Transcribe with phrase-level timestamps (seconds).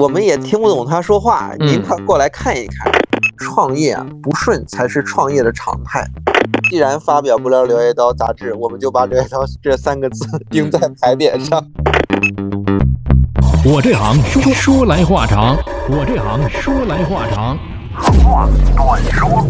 [0.00, 1.52] 我们也听不懂他说话。
[1.58, 2.90] 您快过来看一看，
[3.36, 6.02] 创业啊不顺才是创业的常态。
[6.70, 11.62] 既然发表不了《柳叶刀》杂志，我们就把《柳叶刀》这三个字 钉在牌匾上。
[13.62, 15.54] 我这行说说来话长，
[15.90, 17.58] 我这行说来话长。
[18.24, 19.46] 话短说。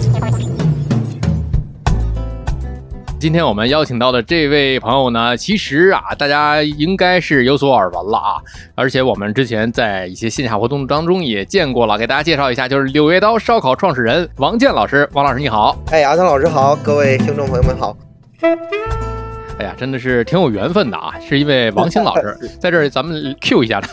[3.20, 8.40] 今天我们邀请到的这位朋友呢，其实啊，大家应该是有所耳闻了啊，
[8.74, 11.98] 而且我们之前在一些线下活动当中也见过了。
[11.98, 15.06] 给大家介绍一下，就是柳叶刀烧烤创始人王健老师。
[15.12, 17.94] 王老师你好，哎，阿腾老师好，各位听众朋友们好。
[19.60, 21.12] 哎呀，真的是挺有缘分的啊！
[21.20, 23.88] 是因为王兴老师 在这儿，咱们 Q 一下他，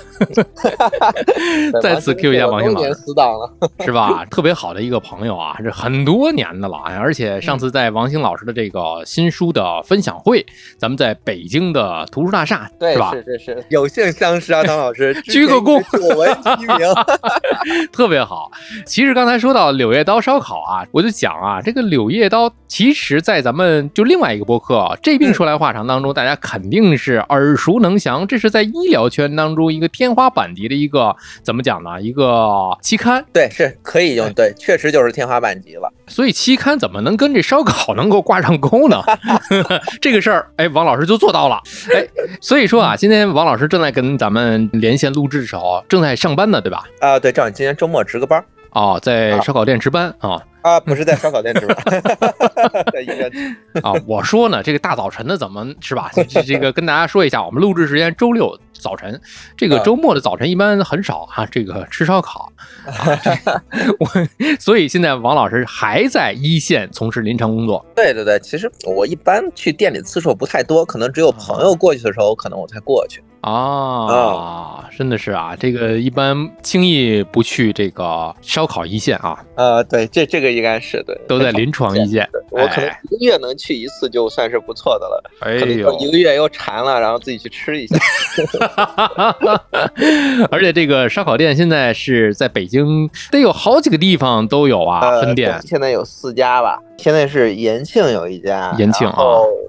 [1.81, 3.51] 再次 Q 一下王兴老师，死党了，
[3.83, 4.23] 是吧？
[4.31, 10.45] 特别好的一个朋友啊，这很多年的了，而且上次在王兴老师的这个新书的分享会，
[10.77, 13.11] 咱们在北京的图书大厦，是吧？
[13.11, 18.49] 是是是，有幸相识啊，唐老师，鞠个躬，我闻其名，特别好。
[18.85, 25.56] 其实刚才说到柳叶刀烧烤啊，我就讲啊，这个柳叶刀，其实在咱们就另外一个播客这病说来。
[25.57, 28.27] 话长当中，大家肯定是耳熟能详。
[28.27, 32.01] 这是在医疗圈当中一个天花板级的一个怎么讲呢？
[32.01, 35.91] 一个期刊，对，是可以用，对，确实就是天花板级了。
[36.07, 39.01] 所以期刊怎么能跟这烧烤能够挂上钩呢？
[40.01, 41.61] 这个事儿，哎，王老师就做到了。
[41.93, 42.07] 哎，
[42.39, 46.85] 所以说啊，今天王老师正在跟咱们连线录制的时候，正在上班呢，对吧？
[46.99, 48.43] 啊，对，正好今天周末值个班。
[48.71, 50.41] 哦，在烧烤店值班啊。
[50.63, 51.75] 啊，不是在烧烤店吃吧？
[52.91, 53.31] 在医院
[53.81, 53.93] 啊。
[54.05, 56.11] 我说呢，这个大早晨的怎么是吧？
[56.27, 59.19] 这 这个跟大家说一下，我们录制时间周六早晨，
[59.55, 61.45] 这个周末的早晨一般很少哈。
[61.49, 62.51] 这个吃烧烤，
[63.99, 64.07] 我
[64.59, 67.85] 所以现在王老师还在一线从事临床工作。
[67.95, 73.23] 对对对，其实我一般去店里次数不太多，可能只有朋友过去的时候，可能我才过去。
[73.41, 79.37] 啊，真的是啊，这个一般轻易不去这个烧烤一线啊。
[79.55, 82.27] 呃，对，这这个应该是对，都在临床一线。
[82.49, 85.23] 我可能一个月能去一次就算是不错的了。
[85.41, 87.97] 哎呦，一个月又馋了，然后自己去吃一下。
[90.51, 95.57] 而且这个烧烤店现在是在北京，得有好几个地方都有啊，分店。
[95.63, 99.15] 现在有四家吧，现在是延庆有一家，延庆，啊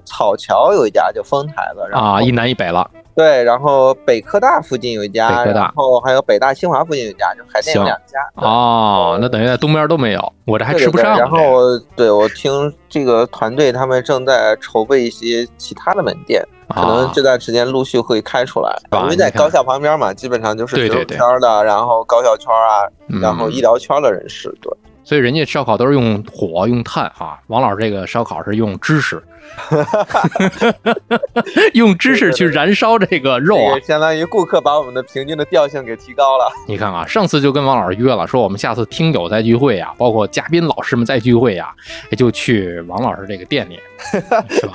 [0.05, 2.89] 草桥有一家，就丰台的，啊，一南一北了。
[3.15, 8.19] 对，然后北科大附近有一家，北科大，然后还有北大清华附近有一家，就海淀有两家。
[8.35, 11.17] 哦，那等于在东边都没有，我这还吃不上。
[11.17, 18.73] 然后，对我听这个团队他们正在筹备一些其他的门店，可能这段时间陆续会开出来。
[19.03, 22.87] 因为在高校旁边嘛，基本上就是学术圈的，然后高校圈啊，
[23.21, 24.49] 然后医疗圈的人士。
[24.61, 24.71] 对，
[25.09, 29.19] 所以人家烧烤都是用火用炭啊，王老师这个烧烤是用知识。
[31.73, 36.47] 用知识去燃烧这个肉啊，相当于顾客把我们的平均的调性给提高了。
[36.67, 41.73] 你看啊，上次就跟王老师约了，说我们下次听友再聚会呀，包括嘉宾老师们再聚会呀，
[42.15, 43.79] 就去王老师这个店里，
[44.51, 44.73] 是吧？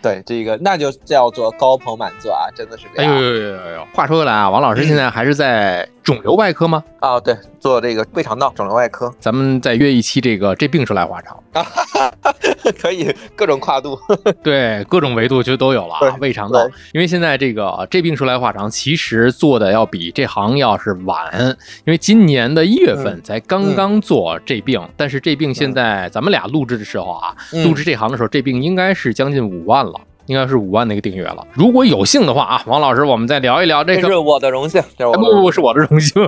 [0.00, 3.12] 对，这个那就叫做高朋满座啊，真的是这样。
[3.12, 3.84] 哎呦呦呦呦！
[3.92, 6.82] 话说回来啊，王老师现在还是在肿瘤外科吗？
[7.00, 9.14] 啊，对，做这个胃肠道肿瘤外科。
[9.20, 11.62] 咱们再约一期这个这病说来话长啊，
[12.80, 13.94] 可以各种跨度，
[14.42, 16.16] 对，各种维度就都有了啊。
[16.18, 21.30] 胃肠道，因为现在这个这病说来话长，其实做的要比这行要是晚，
[21.84, 27.36] 因为今年的一月份才刚刚做这病，但是这病现在咱们俩录制的时候啊，
[27.66, 30.00] 录制这行的时候，这病应该是将近五万了。
[30.28, 31.44] 应该是五万的一个订阅了。
[31.54, 34.02] 如果有幸的话啊，王老师，我们再聊一聊这个。
[34.02, 36.22] 这是我的荣幸，这不不不是我的荣幸。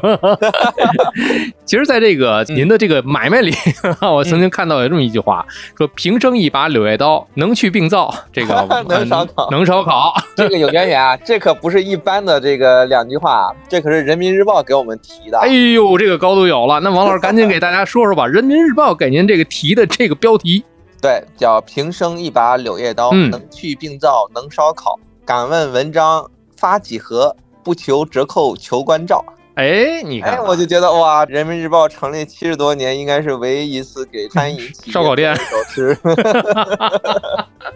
[1.65, 3.53] 其实，在这个您的这个买卖里，
[4.01, 5.47] 我曾经看到有这么一句话，
[5.77, 10.15] 说平生一把柳叶刀，能去病灶，这个 能烧烤，能烧烤。
[10.35, 15.39] 这个有渊源啊，这可不是一般的这个两句话，这可是人民日报给我们提的。
[15.41, 16.81] 哎呦，这个高度有了。
[16.81, 20.65] 那王老师赶紧给大家说说吧，人民日报给您这个提的这个标题。
[21.01, 24.99] 对，叫平生一把柳叶刀，能去病灶，能烧烤。
[25.25, 27.35] 敢问文章发几何？
[27.63, 29.25] 不求折扣，求关照。
[29.55, 34.61] 哎，你看，我就觉得哇，人民日报成立七十多年，应该是唯一一次给餐饮
[34.91, 35.99] 烧烤店手吃。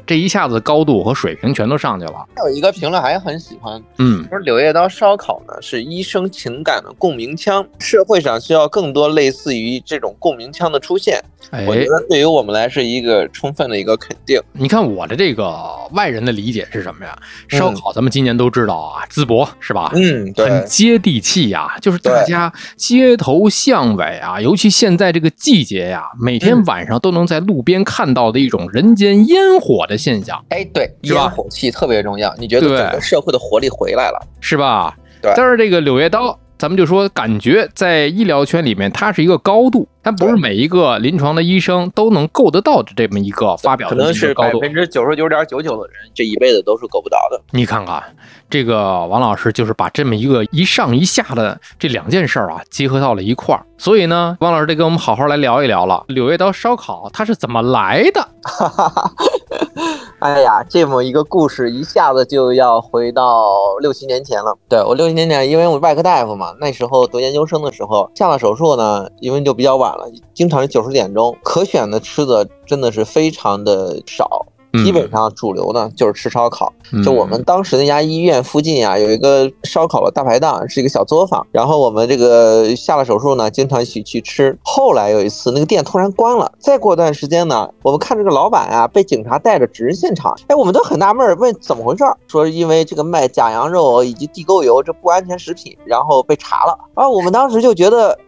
[0.06, 2.26] 这一下子高度和水平全都上去了。
[2.36, 11.22] 还有一个评论还很喜欢，嗯，说柳叶刀烧烤呢是医生情感的共鸣腔，社会上需要更多类似于这种共鸣腔的出现。
[11.66, 14.40] 我觉得对于我们来是一个充分的一个肯定。
[14.52, 15.54] 你看我的这个
[15.92, 17.16] 外人的理解是什么呀？
[17.48, 19.90] 烧烤咱们今年都知道啊，淄博是吧？
[19.94, 30.44] 嗯，对，很接地气呀，就是大家街头巷尾啊，尤其现在这个季节呀，每天晚上都能在路边看到的一种人间烟火的现象。
[30.48, 32.34] 哎，对，烟火气特别重要。
[32.38, 34.96] 你觉得整个社会的活力回来了，是吧？
[35.20, 35.32] 对。
[35.36, 36.38] 但是这个柳叶刀。
[36.56, 47.40] 咱们就说，感觉在医疗圈里面，它是一个高度，它不是每一个临床的医生都能够得到的这么一个发表，可能是百分之九十九点九九的人这一辈子都是够不到的。
[47.50, 48.02] 你看看，
[48.48, 56.04] 这个王老师就是把这么一个一上一下的这两件事儿啊结合到了一块儿，所以呢，王老师得跟我们好好来聊一聊了。
[56.08, 58.28] 柳叶刀烧烤它是怎么来的？
[60.24, 64.56] 哎呀，这么一个故事一下子就要回到六七年前了。
[64.70, 74.46] 对我六七年前，因为我外科大夫嘛，那时候读研究生的时候下了手术呢，因为就比较晚了，经常是九十点钟，可选的吃的真的是非常的少。
[74.82, 76.72] 基本上主流呢就是吃烧烤，
[77.04, 81.46] 就我们当时那家医院附近啊有一个烧烤的大排档，是一个小作坊。
[81.52, 84.58] 然后我们这个下了手术呢，经常一起去吃。
[84.64, 92.04] 后来有一次那个店突然关了，再过段时间呢，我们看这个老板啊被警察带着指认现场，哎，我们都很纳闷，问怎么回事？
[92.26, 96.76] 说因为这个卖假羊肉以及地沟油这不安全食品，然后被查了。
[96.94, 98.18] 啊，我们当时就觉得。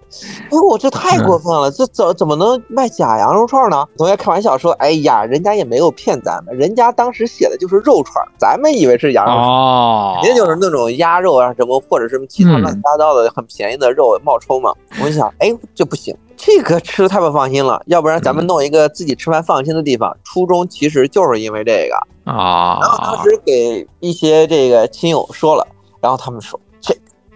[0.51, 3.87] 哎我这太过分了，这怎怎么能卖假羊肉串呢？
[3.97, 14.73] 同学开玩笑说：“哎呀，人家也没有骗咱们，人家当时写的就是肉串，咱们以为是羊肉串，肯定就是那种鸭肉啊什么，或者什么其他乱七八糟的很便宜的肉冒充嘛。”
[15.03, 20.17] 我想，哎，这不行，这个吃的太不放心了，要不然咱们弄一个自己吃饭放心的地方。
[20.25, 22.79] 初衷其实就是因为这个啊。
[22.81, 25.67] 然后当时给一些这个亲友说了，
[26.01, 26.59] 然后他们说。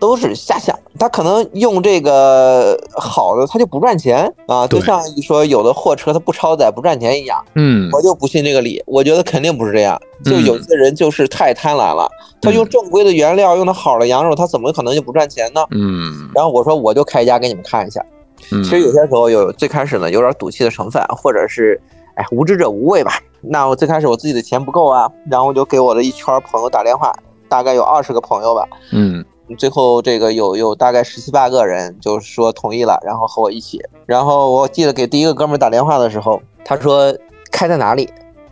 [0.01, 7.39] 都是瞎想，他可能用这个好的，他就不赚钱啊，就像你说有的货车他不超载不赚钱一样。
[7.55, 10.01] 嗯，我就不信这个理，我觉得肯定不是这样。
[10.25, 12.11] 就有些人就是太贪婪了，
[12.41, 15.63] 他用正规的原料，用的好的羊肉，他怎么可能就不赚钱呢？
[15.71, 16.31] 嗯。
[16.35, 18.05] 然后我说我就开一家给你们看一下。
[18.49, 21.79] 其实有些时候有最开始呢有点赌气的成分，或者是
[22.15, 23.13] 哎无知者无畏吧。
[23.43, 27.13] 那我最开始我自己的钱不够啊，然后我就给我的一圈朋友打电话，
[27.49, 28.67] 大概有二十个朋友吧。
[28.93, 29.23] 嗯。
[29.57, 33.81] 最后这个有有大概十七八个人，就是说同意了，然后和我一起。
[34.07, 37.15] 然后我记得给第一个哥们打电话的时候，他说
[37.51, 38.09] 开在哪里？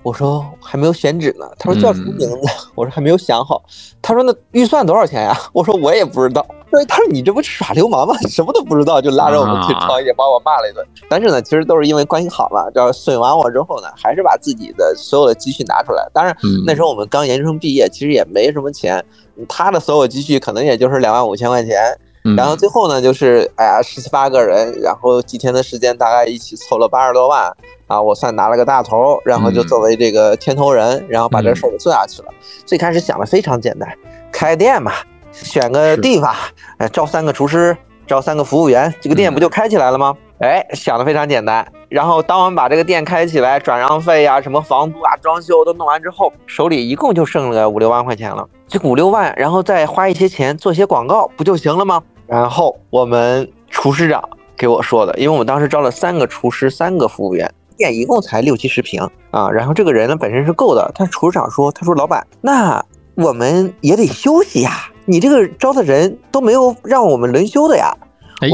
[0.08, 1.46] 我说还没有选址呢。
[1.58, 2.48] 他说叫什么名字？
[2.74, 3.62] 我说还没有想好。
[4.00, 5.36] 他说那预算多少钱呀？
[5.52, 6.46] 我说我也不知道。
[6.88, 8.14] 他说你这不耍流氓吗？
[8.26, 10.82] 什么都不知道就拉着我们去创业，把我骂了一顿。
[11.10, 12.70] 但是呢，其实都是因为关系好嘛。
[12.74, 16.08] 这损完我之后呢，还是把自己的所有的积蓄拿出来。
[16.14, 16.34] 当然
[16.64, 19.04] 那时候我们刚研究生毕业，其实也没什么钱。
[19.46, 21.98] 他的所有积蓄可能也就是两万五千块钱。
[22.36, 27.52] 然后最后呢，就是哎呀十七八个人，然后几天的时间，大概一起凑了八十多万。
[27.86, 32.28] 啊，我算拿了个大头，然后就作为这个牵头人，然后把这事儿给做下去了。
[32.66, 33.88] 最开始想的非常简单，
[34.30, 34.92] 开店嘛，
[35.32, 36.34] 选个地方，
[36.76, 37.74] 哎，招三个厨师，
[38.06, 40.14] 招三个服务员，这个店不就开起来了吗？
[40.40, 41.66] 哎，想的非常简单。
[41.88, 48.46] 然后当我们把这个店开起来，转让费呀、什么房租啊、装修都弄完之后，手里一共就剩了五六万块钱了。
[48.66, 52.02] 这五六万，然后再花一些钱做些广告，不就行了吗？
[52.28, 54.22] 然后我们厨师长
[54.56, 57.52] 给我说的，因为我们当时招了三个厨师，三个服务员。
[57.78, 62.84] 店一共才六七十平啊，然后这个人呢本身是够的，但厨师长说，他说老板，那
[63.14, 67.96] 我们也得休息呀，你这个招的人都没有让我们轮休的呀，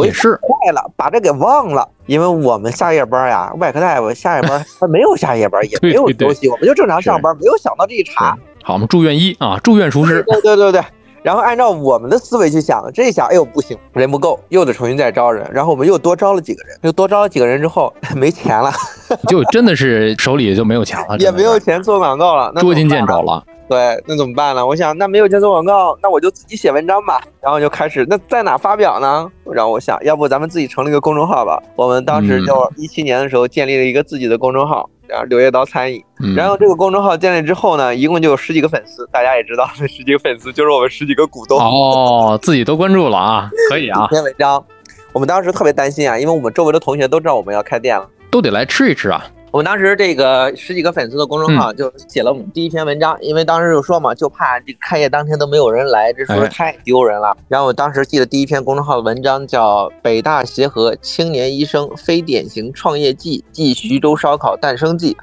[0.02, 8.36] 也是坏了，把这给忘了，因为我们下夜班呀，外科大夫下夜班他没有下夜班，也没有 休息，我们就正常上班，没有想到这一茬。
[8.62, 10.82] 好，我们住院医啊，住院厨师，对对对对。
[11.24, 15.50] 然后按照我们的思维去想，这一想，哎呦不行，人不够，又得重新再招人。
[15.50, 18.70] 然后我们又多招了几个人，又多招了几个人之后， 没钱了，
[19.26, 23.42] 就真的是手里就没有钱了，也没有钱做广告了，捉襟见肘了。
[23.66, 24.66] 对，那怎么办呢？
[24.66, 27.22] 我想，那没有钱做广告，那我就自己写文章吧。
[27.40, 29.26] 然后就开始，那在哪发表呢？
[29.50, 31.58] 然后我想，要不咱们自己成立一个公众号吧。
[31.74, 34.90] 我们当时就一七年的时候建立了一个自己的公众号。
[35.06, 36.02] 然后柳叶刀餐饮，
[36.34, 39.06] 然后这个公众号建立之后呢，一共就有十几个粉丝。
[39.12, 44.06] 大家也知道，这十几个粉丝就是我们十几个股东哦，自己都关注了啊，可以啊。
[44.08, 44.64] 篇文章，
[45.12, 49.24] 我们当时特别担心啊，因为我们周围的同学都知道我们要开店了，都得来吃一吃啊。
[49.54, 57.36] 我们当时这个十几个粉丝的公众号就写了我们第一篇文章，因为当时就说嘛，就怕这开业当天都没有人来，这说太丢人了。
[57.46, 65.14] 然后我当时记得第一篇公众号的文章叫《北大协和青年医生非典型创业记暨徐州烧烤诞生记》。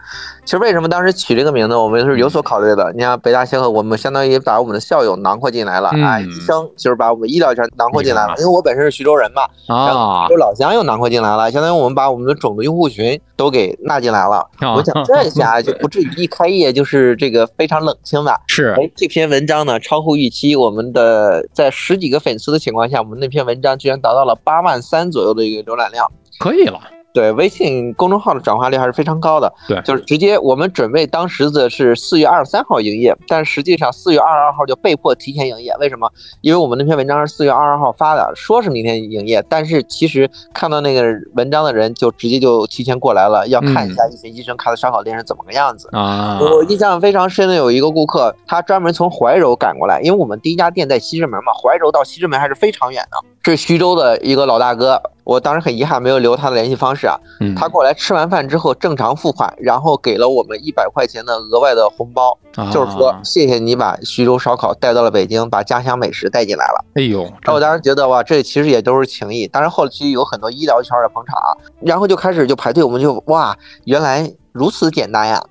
[0.46, 2.94] 其实为什么当时取这个名字，我们是有所考虑的。
[2.94, 8.34] 你看北大协和，我们相当于把我们的校友囊括进来了啊，医生就是把我们医疗圈囊括进来了。
[8.38, 14.50] 因为我本身是徐州人嘛，啊，就老乡又囊括进来了，相当于我们把我们的种子用户群都给纳进来了。
[14.76, 18.40] 我想这下 就不至于一开业就是这个非常冷清吧？
[18.48, 18.76] 是。
[18.80, 26.06] 哎，这篇文章呢超乎预期，我们的在十几个粉丝的情况下，我们那篇文章居然达到了八万三左右的一个浏览量，
[26.40, 26.80] 可以了。
[27.14, 29.54] 对，微信公众号的转化率还是非常高的。
[29.68, 35.76] 对，就是直接我们准备当时的是四月二十三号营业，但实际上四月二十二号就被迫提前营业。
[35.80, 36.10] 为什么？
[36.42, 41.04] 因为我们那篇文章是四月二十二号发的，说是明天营业，但是其实看到那个
[41.36, 46.40] 文章的人就直接就提前过来了，要看一下一群医生开的烧烤店是怎么个样子啊。
[46.40, 53.18] 我印象非常深的有一个顾客，他专门从怀柔赶过来，因为我们第一家店在西直门嘛，怀柔到西直门还是非常远的。
[53.44, 57.20] 是徐州的一个老大哥，我当时很遗憾没有留他的联系方式啊。
[57.56, 62.38] 他过来吃完饭之后正常付款，然后给了我们一百块钱的额外的红包，
[62.72, 66.86] 就是说谢谢你把徐州烧烤带到了北京，把家乡美食带进来了。
[66.96, 69.48] 哎呦，我当时觉得哇，这其实也都是情谊。
[69.48, 71.36] 当然后期有很多医疗圈的捧场，
[71.80, 75.44] 然后就开始就排队，我们就哇，原来如此简单呀。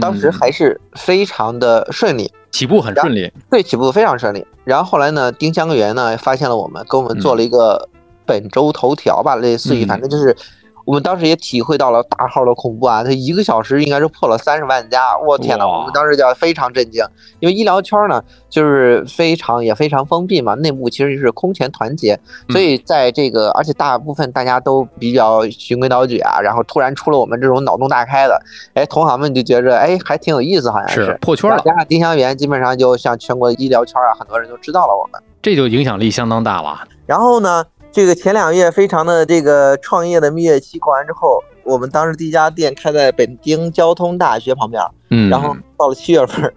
[0.00, 2.32] 当时还是非常的顺利。
[2.52, 4.46] 起步很顺利，对，起步非常顺利。
[4.62, 7.88] 然后后来呢，丁香园呢发现了我们，给我们做了一个
[8.24, 10.36] 本周头条吧，类似于，反正就是。
[10.84, 13.04] 我们当时也体会到了大号的恐怖啊！
[13.04, 17.04] 它一个小时应该是破了三十万加，我天呐，我们当时就非常震惊，
[17.40, 22.18] 因为医疗圈呢就是非常也非常封闭嘛，内部其实是空前团结，
[22.50, 28.42] 所以在这个而且大部分大家都比较循规蹈矩啊，然后突然出了我们这种脑洞大开的，
[28.74, 31.62] 哎，同行们就觉着哎还挺有意思，好像是破圈了。
[31.64, 36.80] 加上丁香园，基本上就像全国医疗圈啊，很多人都知道了我们，这就影响力相当大了。
[37.06, 37.64] 然后呢？
[37.92, 46.52] 这个前两个月非常的这个创业的蜜月期过完之后，我们当时第一家店开在北京交通大学旁边，嗯，然后到了七月份，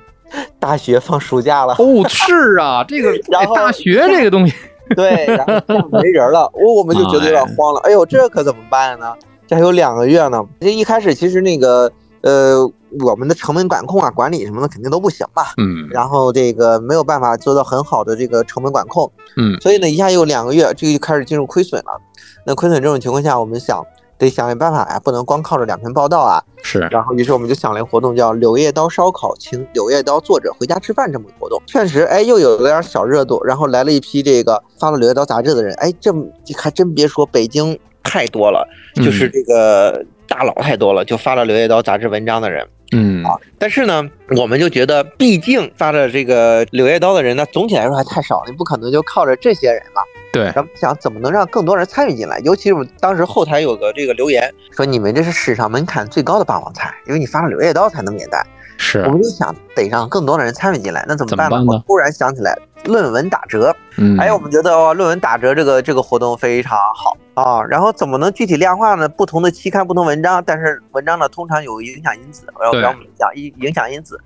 [0.60, 1.76] 大学放暑假了。
[1.78, 4.56] 哦，是啊， 这个然后大学这个东西，
[4.96, 7.80] 对，然后没人了，我我们就觉得有点慌了。
[7.82, 9.14] 哎呦，这可怎么办呢？
[9.46, 10.44] 这还有两个月呢。
[10.60, 11.92] 这一开始其实那个。
[12.22, 12.68] 呃，
[13.04, 15.54] 我们的成本管控啊、管理什么的肯定都不行吧。
[15.58, 15.88] 嗯。
[15.90, 19.12] 然后这个没有办法做到很好的这个成本管控。
[19.38, 19.60] 嗯。
[19.62, 22.02] 所以呢，一下又两个月，这个就开始进入亏损了。
[22.46, 23.84] 那亏损这种情况下，我们想
[24.18, 26.42] 得想点办法呀，不能光靠着两篇报道啊。
[26.62, 26.80] 是。
[26.92, 31.62] 然后，于是我们就想了一个活动，叫“柳叶刀烧烤，请柳叶刀作者回家吃饭”这么个活动。
[31.66, 33.44] 确实，哎，又有了点小热度。
[33.44, 36.12] 然后来了一批这个发了《柳叶刀》杂志的人，哎，这
[36.56, 40.06] 还真别说，北京太多了，就是这个。
[40.28, 50.02] 大佬太多了，就发了《柳叶刀》杂志文章的人，嗯啊，但是呢，我们就觉得，毕竟发着这个《柳叶刀》的人呢，总体来说还太少，你不可能就靠着这些人嘛。
[50.32, 52.40] 对，咱们想怎么能让更多人参与进来？
[52.40, 58.42] 尤其是我当时后台有个这个留言说，你们这是史上门槛最高的霸王菜，因为你发了《柳叶刀》才能免单。
[58.78, 61.64] 是，我们就想得让更多的人参与进来，那怎么办呢？
[61.66, 63.76] 我突然想起来，论文打折。
[63.98, 67.64] 嗯，哎，我们觉得哦，论文打折这个这个活动非常好啊。
[67.64, 69.08] 然后怎么能具体量化呢？
[69.08, 74.20] 不同的期刊、不同文章，但是文章呢通常有影响因子，我要给我们讲影影响因子。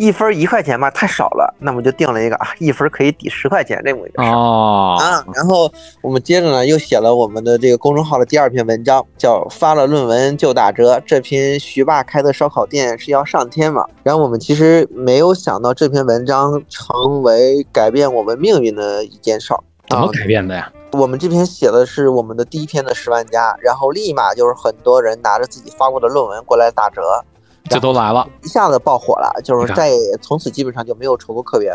[0.00, 5.22] 一分一块钱吧，太少了，那么就定了一个啊，一分可以抵十块钱这么一个事儿啊。
[5.34, 10.98] 然后我们接着呢，又写了我们的这个公众号的第二篇文章，叫发了论文就打折。
[11.04, 13.84] 这篇徐爸开的烧烤店是要上天嘛？
[14.02, 19.60] 然后我们其实没有想到这篇文章成为改变我们命运的一件事儿。
[19.86, 20.72] 怎么改变的呀？
[20.92, 27.02] 我们这篇写的是我们的第一篇的十万加，然后立马就是很多人拿着自己发过的论文过来打折。
[27.70, 31.74] 这都来了，一下子爆火了，就是在从此基本上就没有愁过客源。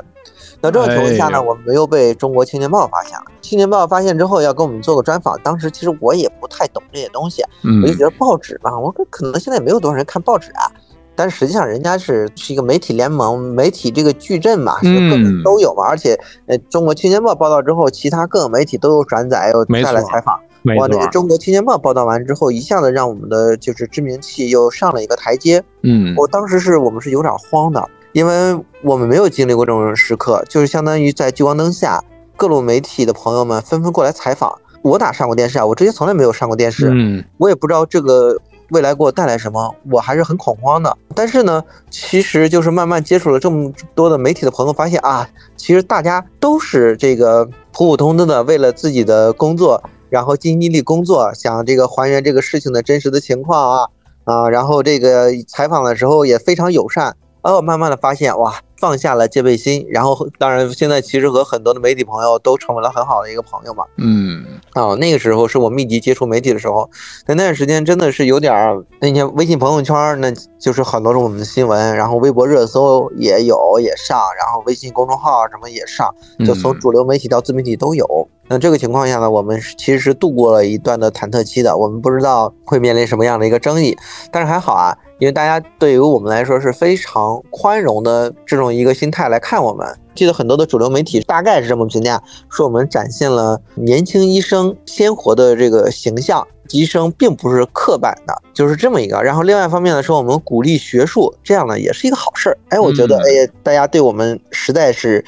[0.61, 3.25] 那这种情况下呢，我们又被中国青年报发现了。
[3.41, 7.43] 青年报发现之后要跟我们做个专访，当时其实我也不太懂这些东西，
[7.81, 10.69] 我就觉得报纸嘛，我可能现在没有多少人看报纸啊。
[11.17, 15.85] 但实际上人家是是一个媒体联盟，媒体这个矩阵嘛，是各种都有嘛。
[15.87, 20.37] 而且呃，中国青年报报道之后，其他各个媒体都有转载，又带来采访。
[20.77, 25.63] 哇，那个中国青年报报道完之后，一下子让我们的就是知名气又上了一个台阶。
[25.83, 32.03] 嗯，我当时是我们是有点慌的，因为我们没有经历过这种时刻，就是相当于在聚光灯下，
[32.35, 34.57] 各路媒体的朋友们纷纷过来采访。
[34.81, 35.65] 我哪上过电视啊？
[35.65, 40.95] 我之前从来没有上过电视，嗯，我也不知道这个未来给我带来什么，我还是很恐慌的。
[41.15, 49.83] 但是呢，其实就是慢慢接触了这么多的媒体的朋友，发现啊，其实大家都是这个普普通通的，为了自己的工作。
[50.15, 53.89] 然后尽尽力工作，想这个还原这个事情的真实的情况啊
[54.23, 57.17] 啊，然后这个采访的时候也非常友善。
[57.41, 63.83] 哦，慢慢的发现哇，放下了戒备心，然后当然现在其实和很多的媒体朋友都成为了很好的一个朋友嘛。
[63.97, 64.43] 嗯，
[64.73, 66.89] 哦，那个时候是我密集接触媒体的时候，
[67.27, 76.09] 在那段时间真的是有点儿，那天微信朋友圈那就是很多是我们的新闻，然后微博热搜也有也上，然后微信公众号什么也上，
[76.43, 78.24] 就从主流媒体到自媒体都有。
[78.47, 83.97] 那这个情况下呢，我们其实是度过了一段的忐忑期的，我们不知道会面临什么样的一个争议，
[84.31, 84.95] 但是还好啊。
[85.17, 89.87] 因为大家对于我们来说是非常宽容的这种一个心态来看我们。
[90.13, 99.21] 记得很多的主流媒体大概是这么评价，说我们展现了年轻医生鲜活的这个形象，医生并不是刻板的，就是这么一个。
[99.21, 102.57] 然后另外一方面呢，说我们鼓励学术，这样呢也是一个好事儿。
[102.69, 105.23] 哎，我觉得哎，大家对我们实在是，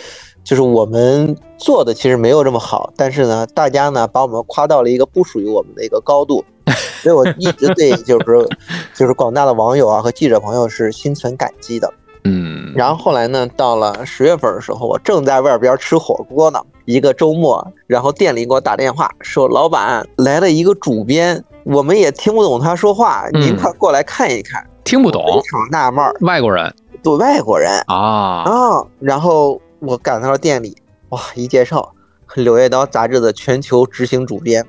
[0.47, 6.41] 就是我们做的其实没有这么好，但是呢，大家呢把我们夸到了一个不属于我们的一个高度，
[7.03, 8.47] 所以我一直对就是
[8.95, 11.93] 就是广大的网友啊和记者朋友是心存感激的。
[12.23, 24.65] 嗯，然后后来呢，到了十月份的时候，我正在外边吃火锅呢，一个周末，然后店里给我打电话说，老板来了一个主编，我们也听不懂他说话，您快过来看一看。
[24.85, 26.73] 听不懂，非常纳闷，外国人，
[27.03, 30.75] 对外国人啊啊，然后我赶到了店里，
[31.09, 31.93] 哇，一介绍，
[32.41, 34.65] 《柳叶刀》杂志的全球执行主编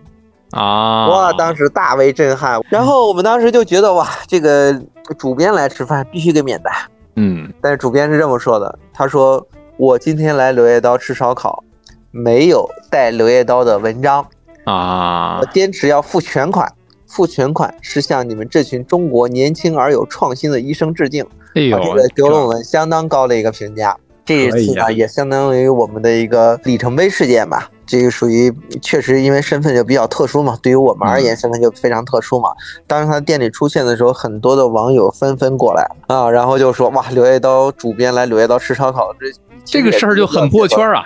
[0.50, 2.60] 啊，哇，当时大为震撼。
[2.68, 4.80] 然后我们当时就觉得，哇，这个
[5.18, 6.72] 主编来吃饭必须给免单。
[7.16, 9.46] 嗯，但是主编是这么说的，他说
[9.76, 11.64] 我今天来柳叶刀吃烧烤，
[12.10, 14.26] 没有带柳叶刀的文章
[14.64, 16.70] 啊，我坚持要付全款，
[17.06, 21.26] 付全款是向你们这群中国年轻而有创新的医生致敬。
[21.54, 23.96] 哎呦，这个给了我们相当高的一个评价。
[24.28, 27.70] 这一次呢，也相当于我们的一个里程碑事件吧。
[27.86, 32.50] 这个属于确实因为身份就比较特殊嘛，对于我们而言身份就非常特殊嘛。
[32.86, 39.32] 当时他店里出现的时候，很多的网友纷纷过来啊，然后就说哇，柳叶刀主编来柳叶刀吃烧烤，这
[39.64, 41.02] 这个事儿就很破圈啊。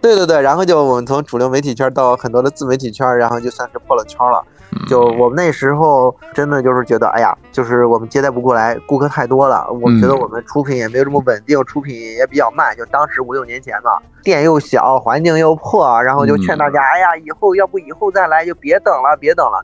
[0.00, 4.42] 对对对，然后就我们从主流媒体圈到很多的自媒体圈，然后就算是破了圈了。
[4.88, 9.66] 就我们那时候真的就是觉得，哎呀，就是我们接待不过来，顾客太多了。
[9.70, 12.76] 我们觉得我们出品也没有这么稳定，出品也比较慢。
[12.76, 13.90] 就当时五六年前嘛，
[14.22, 19.62] 店又小，环境又破，然后就劝大家，哎呀，以后要不以后再来，就别等了，别等了。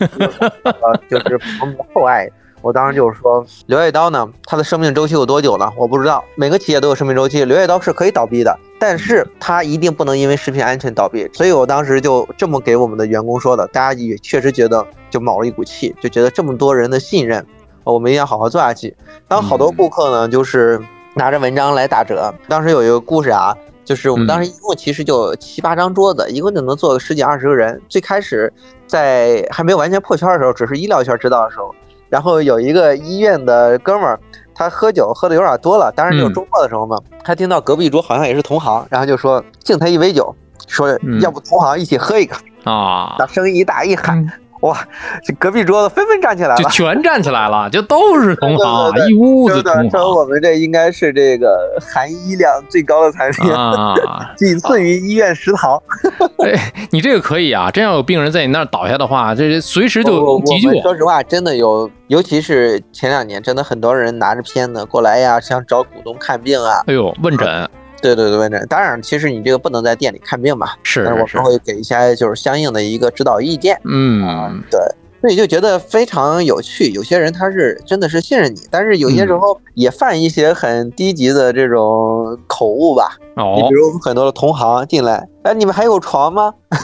[0.64, 2.30] 呃，就是我们的厚爱。
[2.62, 5.68] 我当时就是说，刘叶刀呢，它的生命周期有多久呢？
[5.76, 11.28] 我不知道，每个企业都有生命周期，刘叶刀是可以倒闭的，但是它一定不能因为食品安全倒闭。
[11.32, 17.44] 所以我当时就这么给我们的员工说的，大家也确实觉得就卯了一股气，就觉得这么多人的信任，
[17.82, 18.96] 我们一定要好好做下去。
[19.26, 20.80] 当好多顾客呢，就是
[21.14, 22.32] 拿着文章来打折。
[22.46, 23.52] 当时有一个故事啊，
[23.84, 27.82] 就是我们当时一共其实就七八张桌子，一共就能坐个十几二十个人。
[27.88, 28.52] 最开始
[28.86, 31.74] 在还没有完全破圈的时候，只是医疗圈知道的时候。
[32.12, 34.20] 然后有一个医院的哥们儿，
[34.54, 40.36] 他喝酒喝的有点多了，当然就是周末的时候嘛，他听到隔壁桌好像也是同行，然后就说敬他一杯酒，
[40.68, 40.90] 说
[41.22, 42.36] 要不同行一起喝一个。
[42.64, 44.30] 啊，把声音一大一喊。
[44.62, 44.76] 哇！
[45.24, 49.90] 这隔壁桌子纷纷站起来了，就全站起来了，就都是同行，一屋子同行。
[49.90, 53.94] 说我们这应该是这个含医量最高的餐厅啊，
[54.36, 55.80] 仅次于医院食堂。
[56.46, 60.70] 哎，你这个可以啊，真要有病人在你那儿倒下的话，这随时就急救。
[60.80, 66.82] 说实话，真的有，尤其是前两年，真的很多人拿着片子过来呀，想找股东看病啊。
[66.86, 67.68] 哎呦，问诊。
[68.02, 68.66] 对对对，问诊。
[68.68, 73.80] 当然，其实你这个不能在店里看病嘛，是，我们会给一些就是相应的一个指导意见。
[73.84, 74.80] 嗯，对，
[75.20, 76.90] 所以就觉得非常有趣。
[76.90, 83.16] 有些人他是真的是信任你，但是有些时候也犯一些很低级的这种口误吧。
[83.36, 86.52] 哦，你比如我们很多的同行进来，哎，你们还有床吗？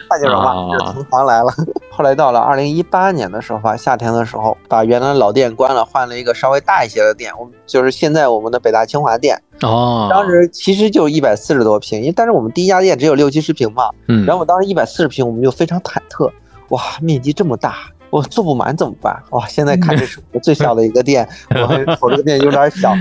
[0.08, 1.52] 那就是嘛，这同行来了。
[1.90, 7.32] 后来到了二零一八年的时候吧，夏天的时候，把原来的老店关了，换了一个稍微大一些的店。
[7.38, 9.40] 我们就是现在我们的北大清华店。
[9.62, 13.84] 哦，当时其实就一百四十多平，因为但是我们第一家店只有六七十平嘛。
[14.08, 14.26] 嗯。
[14.26, 16.30] 然后我当时一百四十平，我们就非常忐忑。
[16.68, 17.76] 哇，面积这么大，
[18.10, 19.16] 我做不满怎么办？
[19.30, 22.92] 哇，现在看这是我最小的一个店， 我我这个店有点小。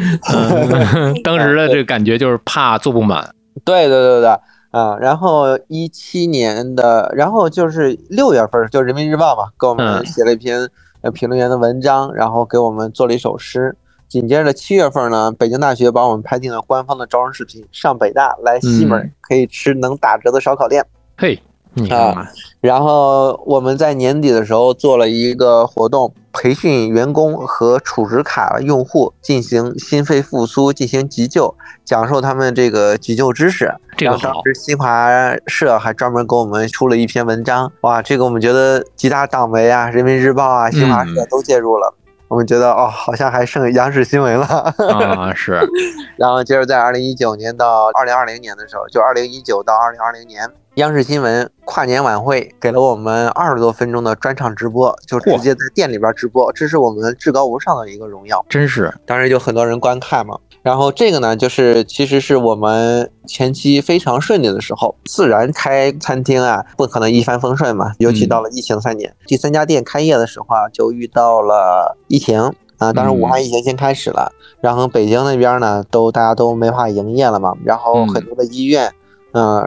[1.23, 3.29] 当时的这个感觉就是怕做不满。
[3.65, 4.38] 对对对对。
[4.76, 13.74] 啊，然后一七年的，然后就是六月份，就人民日报嘛，给我们写了一篇呃评论员的文章，然后给我们做了一首诗。
[14.10, 20.86] 紧接着七月份呢，北京大学把我们拍进了官方的招生视频，上北大来西门可以吃能打折的烧烤店。
[21.16, 21.42] 嘿。
[21.90, 33.74] 啊，然后我们在年底的时候做了一个活动，培训员工和储值卡用户进行心肺复苏、进行急救，讲授他们这个急救知识。
[33.95, 35.10] 这个当时新华
[35.48, 41.95] 社还专门给我们出了一篇文章，哇，这个我们觉得几大党媒啊、人民日报啊、新华社都介入了。
[42.28, 45.60] 我们觉得哦，好像还剩央视新闻了啊，是。
[46.17, 50.50] 然后接着在二零一九年到二零二零年的时候，就二零一九到二零二零年。
[50.76, 58.94] 央视新闻跨年晚会给了我们二十多分钟的专场直播，就直接在店里边直播，这是我们至高无上的一个荣耀，真是。
[59.06, 60.38] 当时就很多人观看嘛。
[60.64, 67.94] 然后这个呢，就是其实是我们前期非常顺利的时候，自然开餐厅啊，不可能一帆风顺嘛。
[68.00, 72.92] 尤其到了疫情三年，第三家店开业的时候啊，就遇到了疫情啊。
[72.92, 77.54] 当时武汉疫情先开始了，然后北京那边呢，都大家都没法营业了嘛。
[77.64, 78.94] 然后很多的医院，嗯，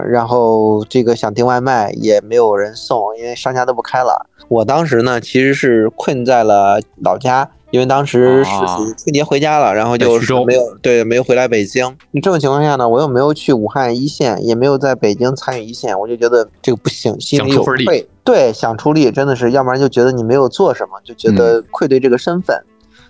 [0.09, 4.27] 然后这个想订外卖也没有人送，因为商家都不开了。
[4.49, 7.51] 我当时呢，其实是困在了老家。
[7.71, 8.51] 因为当时是
[8.97, 11.95] 春节回家了，然后就没有对没有回来北京。
[12.13, 18.09] 你这种情况下呢，我又没有去武汉一线，也没有在北京参与一线，我就觉得这个不行，心里有愧。
[18.25, 22.59] 对，想出力真的是，要不然就觉得你没有做什么，就觉得愧对这个身份。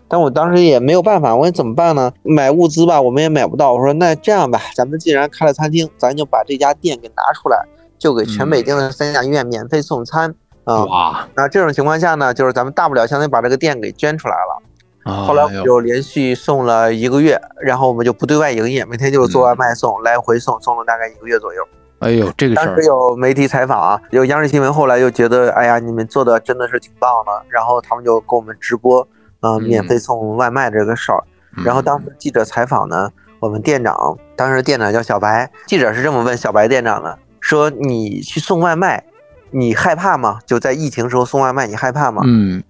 [0.09, 2.13] 但我当时也没有办法，我说怎么办呢？
[2.23, 3.75] 买物资吧，我们也买不到。
[3.75, 7.65] 我说那这样吧，咱们既然开了餐厅，咱就把这家店给拿出来，
[7.99, 10.35] 就给全北京的三甲医院免费送餐。
[10.65, 14.63] 啊，那这种情况下呢，就是咱们大不了相当于把这个店给捐出来了。
[15.27, 21.63] 后来我们就连续送了一个月，然后我们就不对外营业，每天就是做外卖送，来回送，送了大概一个月左右。
[22.01, 29.07] 哎呦，这个当时有媒体采访啊，有央视新闻后来又觉得，哎呀，你们做的真的是挺棒的，然后他们就给我们直播，
[29.41, 31.23] 嗯，免费送外卖这个事儿。
[31.65, 39.05] 然后当时记者采访呢，我们店长，当时店长叫小白，记者是这么问小白店长的，说你去送外卖。
[39.51, 40.41] 你害怕吗？
[40.45, 42.23] 就在疫情时候送外卖，你害怕吗？
[42.27, 42.63] 嗯，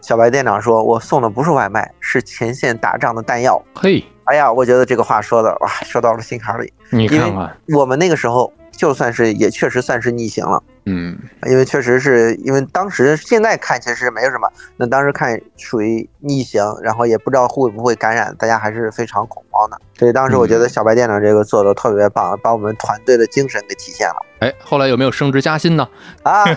[0.00, 6.72] 小白店长说：“我送的不是外卖，是前线打仗的弹药。”嘿，哎呀，我觉得这个话说的哇，说到了心坎里。
[6.88, 10.62] 你看看，我们那个时候就算是也确实算是逆行了。
[10.84, 11.16] 嗯，
[11.46, 19.78] 因为确实是因为当时现在看其实没有什么，那当时看属于逆行，然后也不知道会不会感染，大家还是非常恐慌的。
[19.96, 24.16] 所以当时我觉得小白店长这个做的特别棒，把我们团队的精神给体现了。
[24.40, 25.88] 哎，后来有没有升职加薪呢？
[26.24, 26.44] 啊，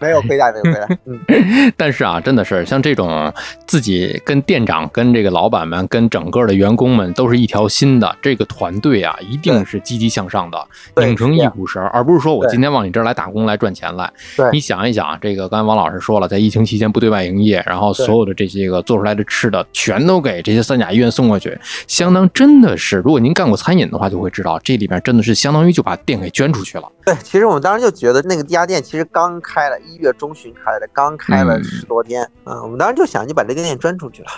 [0.00, 0.98] 没有亏待，没有亏待。
[1.04, 1.20] 嗯，
[1.76, 3.32] 但是啊，真的是像这种
[3.68, 11.83] 自己跟店长、跟这个老板们、跟整个的员工们都是一条心的这个团队啊，一定是积极向上的，拧成一股绳。
[11.92, 14.10] 而不是说我今天往你这儿来打工来赚钱来。
[14.52, 26.88] 你想一想，这个刚才王老师说了，在疫情期间不对外营业，然后所有的这些个做出来的吃的全都给这些三甲医院送过去，相当真的是，如果您干过餐饮的话，就会知道这里边真的是相当于就把店给捐出去了。
[27.04, 34.28] 对，其实我们当时就觉得那个家店其实刚开了一月中旬开的，刚开了十多天，嗯，我们当时就想就把这个店捐出去了。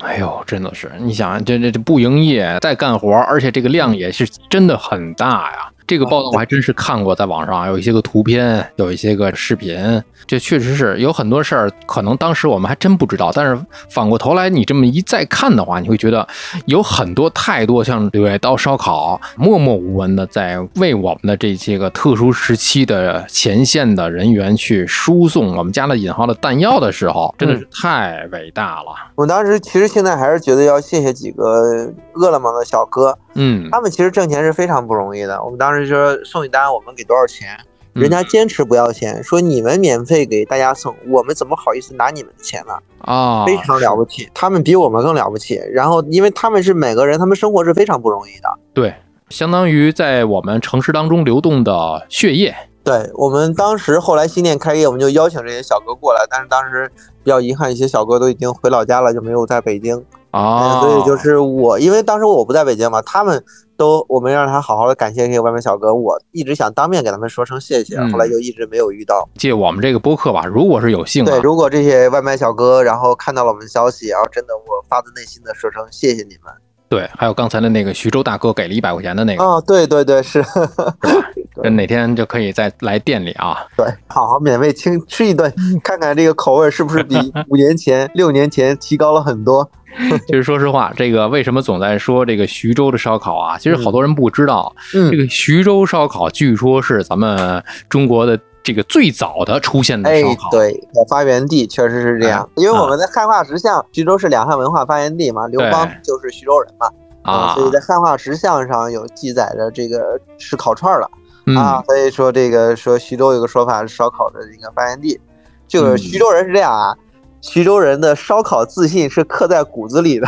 [0.00, 5.72] 哎呦，真的是，你想这这这不营业再干活，而且这个量也是真的很大呀。
[5.88, 13.32] 这个报道我还真是看过，在网上有一些个图片，有一些个视频，这确实是有很多事儿，可能当时我们还真不知道。
[13.34, 16.28] 但是反过头来，你这么一再看的话，你会觉得
[16.66, 28.88] 有很多太多像柳叶刀烧烤默默无闻的在为我们的这些个特殊时期的前线的人员去输送我们加了引号的弹药的时候，真的是太伟大了。
[29.14, 33.16] 我当时其实现在还是觉得要谢谢几个饿了么的小哥。
[33.38, 35.42] 嗯，他们其实挣钱是非常不容易的。
[35.42, 37.56] 我们当时说送一单，我们给多少钱，
[37.92, 42.74] 人家坚持不要钱，说你们免费给大家送，我们怎么好意思拿你们的钱呢？
[43.00, 45.60] 啊，非常了不起，他们比我们更了不起。
[45.72, 48.58] 然后，因为他们是每个人，他们生活是非常不容易的。
[48.74, 48.94] 对，
[49.30, 52.54] 相当于在我们城市当中流动的血液。
[52.84, 56.90] 对我们当时后来新店开业，我们就邀请这些小哥过来，但是当时
[57.22, 60.02] 比较遗憾，一些小哥都已经回老家了，就没有在北京。
[60.30, 63.42] 啊，所以就是我，因为当时我不在北京嘛，他们
[63.76, 69.28] 都我们让他好好的感谢这些外卖小哥，我一直想当面给他们说声谢谢，后来就一直没有遇到。
[69.36, 76.52] 借我们这个播客吧，如果是有幸，对，如果这些外卖小哥然后看到了我们的消息，然后真的我发自内心的说声谢谢你们。
[76.90, 79.44] 对，还有刚才的那个徐州大哥给了一百块钱的那个。
[79.44, 80.42] 哦，对对对，是，
[81.70, 83.58] 哪天就可以再来店里啊？
[83.76, 85.52] 对，好好免费清吃一顿，
[85.84, 87.14] 看看这个口味是不是比
[87.50, 89.70] 五年前、六年前提高了很多。
[90.26, 93.58] 其实说实话，这个为什么总在说这个徐州的烧烤啊？
[93.58, 100.50] 其实好多人不知道，这个徐州烧烤据说是咱们中国的这个最早的出现的烧烤。
[100.50, 106.88] 对，发源地确实是这样，因为我们的汉化石像，徐州是两汉文化发源地嘛，刘邦就是徐州人嘛，
[107.22, 111.10] 啊，所以在汉化石像上有记载着这个吃烤串了
[111.56, 115.18] 啊，所以说这个说徐州有个说法是烧烤的一个发源地，
[115.66, 116.94] 就是徐州人是这样啊。
[117.40, 120.26] 徐州人的烧烤自信是刻在骨子里的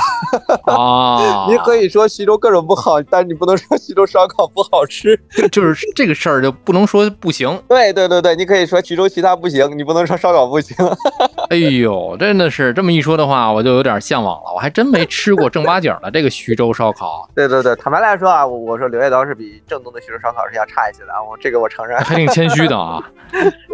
[0.73, 1.47] 啊！
[1.49, 5.21] 你可以说徐州各种不好，但你不能说徐州烧烤不好吃。
[5.51, 7.61] 就是这个事儿就不能说不行。
[7.69, 10.77] 对对对对，你可以说徐州其他不行，你不能说烧烤不行。
[11.51, 14.53] 哎呦，真的是这么一说的话，我就有点向往了。
[14.55, 17.29] 我还真没吃过正八经的这个徐州烧烤。
[17.35, 21.99] 对对对，坦白来说啊，我我说刘叶刀是比正宗的徐州烧烤是要差一些的啊，我这个我承认。
[21.99, 23.03] 还挺谦虚的啊。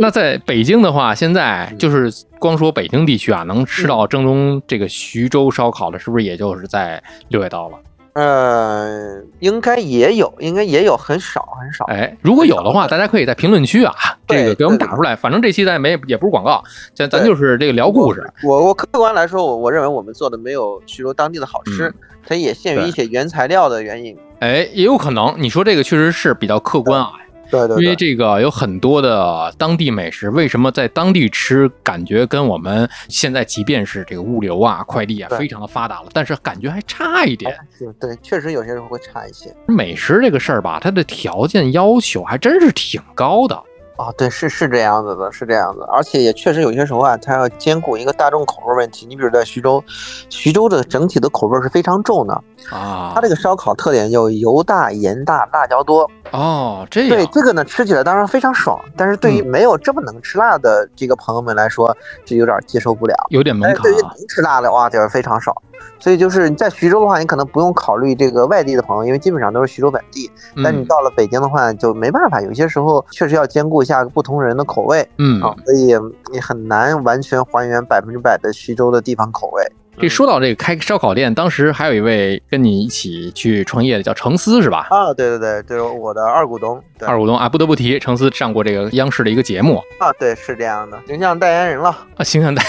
[0.01, 7.79] 那在北京的话，现在就是光说北京地区啊，能吃到正宗这个徐州烧烤的，是不是也就是在六月刀了？
[8.15, 11.85] 呃，应该也有，应该也有，很少很少。
[11.87, 13.95] 哎，如果有的话，大家可以在评论区啊，
[14.27, 15.15] 这个给我们打出来。
[15.15, 18.27] 反正这期咱没也不是广告，咱咱就是这个聊故事。
[18.43, 21.93] 我我客观来说，我我认为我们做的没有徐州当地的好吃，
[22.27, 24.17] 它也限于一些原材料的原因。
[24.41, 27.13] 哎，也有可能，你说这个确实是比较客观啊。
[27.51, 37.57] 对对，因为这个有很多的当地美食，为什么在当地吃感觉跟我们现在即便是这个物流啊、快递啊非常的发达了，但是感觉还差一点。
[38.01, 39.55] 对，确实有些时候会差一些。
[39.67, 43.63] 美食这个事儿吧，它的条件要求还真是挺高的。
[43.97, 49.07] 啊，对，是是这样子的，是这样子，而且也确实有些时候啊，它要兼顾一个大众口味问题。
[49.07, 49.83] 你比如在徐州，
[50.29, 52.35] 徐州的整体的口味是非常重的
[52.71, 53.13] 啊。
[53.15, 56.09] 它这个烧烤特点就油大、盐大、辣椒多。
[56.33, 63.83] 哦，这对这个呢，吃起来当然非常爽，但是对于没有这么能吃辣的这个朋友们来说，就有点接受不了，有点门槛。
[63.83, 65.55] 对于能吃辣的哇，就是非常少。
[65.99, 70.31] 所以就是你在徐州的话，你可能不用考虑这个外地的朋友，因为基本上都是徐州本地。
[70.63, 75.07] 但你到了北京的话，就没办法，有些时候确实要兼顾一下不同人的口味。
[75.19, 75.95] 嗯啊，所以
[76.33, 79.63] 你很难完全还原百分之百的徐州的地方口味。
[79.99, 84.87] 这说到这个开烧烤店，当时还有一位跟你一起去创业的叫程思是吧？
[84.91, 86.79] 啊，对对对，就是我的二股东。
[87.01, 92.63] 二股东啊，不得不提，程思上过这个央视的一个节目啊，对，是这样的，形象代言人了啊，形象代。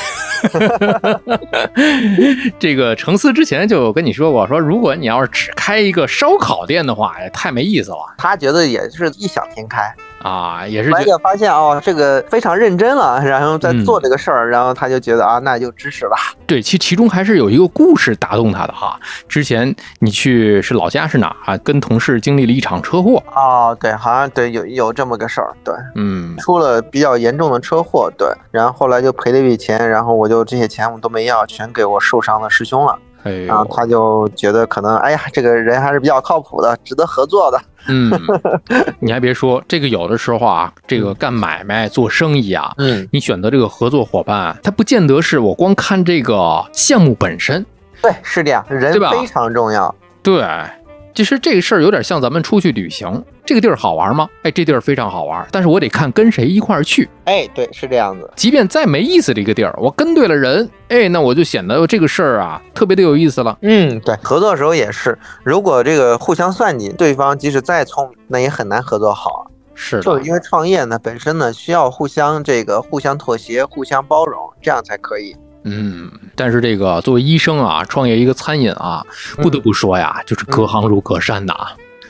[2.60, 8.16] 这个程思之前就跟你说过，说如果你要是只开一个烧烤店的话，也太没意思了。
[8.18, 9.94] 他觉得也是异想天开。
[10.28, 16.18] 啊，也是，而且发现哦，这个非常认真了，然后在做这个事儿，然后他就觉得啊，那就支持吧。
[16.46, 19.00] 对，其其中还是有一个故事打动他的哈。
[19.30, 21.56] 之前你去是老家是哪啊？
[21.60, 23.24] 跟同事经历了一场车祸。
[23.34, 33.00] 哦，对，好像对，有有这么个事儿，对，嗯，出了比较严重的车祸，对，然后后来就赔了一笔钱，然后我就这些钱我都没要，全给我受伤的师兄了。
[33.46, 37.60] 然后他就觉得可能，哎呀，这个人还是比较靠谱的，值得合作的。
[37.90, 38.12] 嗯，
[39.00, 47.66] 你还别说，这个有的时候啊，这个干买卖做生意啊，嗯，你选择这个合作伙伴，他不见得是我光看这个项目本身。
[48.02, 49.94] 对，是这样，人非常重要。
[50.22, 50.44] 对。
[51.18, 54.30] 其实这个事儿有点像咱们出去旅行，这个地儿好玩吗？
[54.44, 57.10] 哎，这地儿非常好玩，但是我得看跟谁一块儿去。
[57.24, 58.32] 哎，对，是这样子。
[58.36, 63.58] 即便再没意思的一个地儿，我跟对了人，哎，那我就显得这个事儿啊特别的有意思了。
[63.64, 69.50] 嗯，对，合作的时候也是，如果这个互相算计，对方即使再聪明，那也很难合作好。
[69.74, 75.36] 是，就是因为创业呢，本身呢需要互相这个互相妥协、互相包容，这样才可以。
[75.70, 79.06] 嗯，但是这个作为医生啊，创业一个餐饮啊，
[79.38, 81.54] 不得不说呀，就是隔行如隔山呐。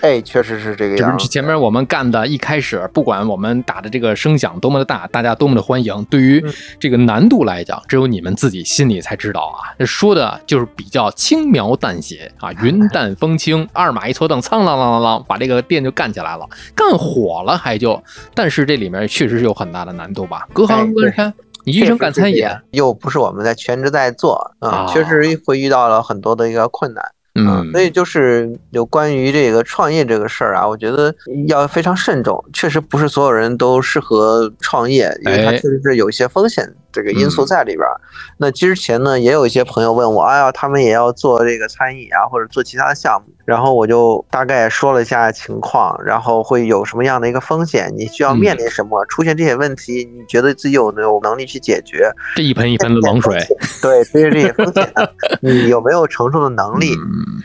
[0.02, 1.18] 哎，确实是这个样。
[1.18, 6.44] 前面我们干的，一开始不管我们打的这个声响多么的大，大家多么的欢迎，对于
[6.80, 9.74] 这个难度来讲，只有你们自己心里才知道啊。
[9.80, 18.00] 这说的就是比较轻描淡写啊，云淡风轻， 二马一搓蹬，苍啷啷啷啷，把这个店就干起来了，干火了还就。
[18.36, 20.48] 但是这里面确实是有很大的难度吧？
[20.54, 21.34] 隔行如隔山。
[21.68, 27.04] 你医生干餐饮，又不是我们在全职在做啊，确实会遇到了很多的一个困难。
[27.36, 31.14] 嗯，所以就是有关于这个创业这个事儿啊，我觉得
[31.48, 32.42] 要非常慎重。
[32.54, 37.88] 确实不是所有人都适合创业，因为它确实是有一些风险这个因素在里边。
[38.38, 43.34] 那之前呢，也有一些朋友问我，哎呀，他们也要做这个餐饮啊，或者做其他的项目。
[43.46, 52.12] 然后我就大概说了一下情况，然后会有什么样的一个风险，你需要面临什么，出现这些问题，你觉得自己有没有能力去解决？
[52.36, 53.38] 这一盆一盆的冷水，
[53.82, 54.92] 对，对于这些风险，
[55.40, 56.94] 你有没有承受的能力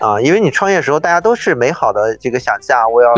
[0.01, 0.21] 啊？
[0.21, 3.15] 因为你创业时候大家都是美好的这个想象，我要